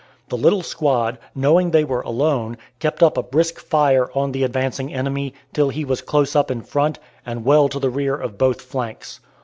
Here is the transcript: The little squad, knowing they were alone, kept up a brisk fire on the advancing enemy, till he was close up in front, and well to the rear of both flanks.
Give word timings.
The 0.29 0.35
little 0.35 0.63
squad, 0.63 1.19
knowing 1.35 1.69
they 1.69 1.83
were 1.83 2.01
alone, 2.01 2.57
kept 2.79 3.03
up 3.03 3.17
a 3.17 3.21
brisk 3.21 3.59
fire 3.59 4.09
on 4.15 4.31
the 4.31 4.43
advancing 4.43 4.91
enemy, 4.91 5.35
till 5.53 5.69
he 5.69 5.85
was 5.85 6.01
close 6.01 6.35
up 6.35 6.49
in 6.49 6.63
front, 6.63 6.97
and 7.23 7.45
well 7.45 7.69
to 7.69 7.77
the 7.77 7.91
rear 7.91 8.15
of 8.15 8.35
both 8.39 8.63
flanks. 8.63 9.19